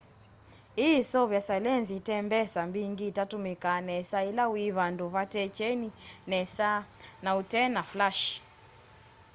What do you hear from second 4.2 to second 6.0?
ila wi vandu vate kyeni